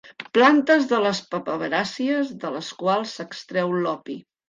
[0.37, 4.23] Plantes de les papaveràcies de les quals s'extreu l'opi.